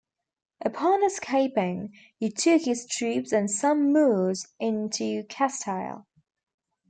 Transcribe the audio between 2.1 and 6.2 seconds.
he took his troops and some Moors into Castile.